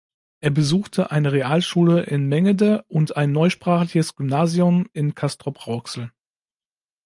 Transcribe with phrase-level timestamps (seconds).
[0.39, 6.09] Er besuchte eine Realschule in Mengede und ein neusprachliches Gymnasium in Castrop-Rauxel.